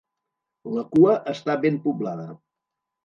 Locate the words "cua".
0.95-1.13